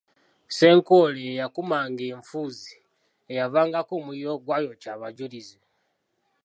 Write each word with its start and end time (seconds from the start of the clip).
Ssenkoole 0.49 1.19
yeyakuumanga 1.27 2.03
enfuuzi 2.13 2.75
eyavangako 3.33 3.91
omuliro 3.99 4.29
ogwayokya 4.37 4.89
Abajulizi. 4.95 5.59